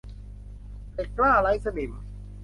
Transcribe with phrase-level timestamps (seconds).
[0.93, 1.91] เหล็กกล้าไร้สนิม